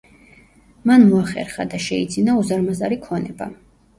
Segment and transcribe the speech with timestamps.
[0.91, 3.51] მან მოახერხა და შეიძინა უზარმაზარი ქონება.